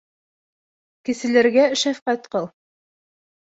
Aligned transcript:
Кеселәргә 1.11 1.67
шәфҡәт 1.85 2.29
ҡыл. 2.35 2.51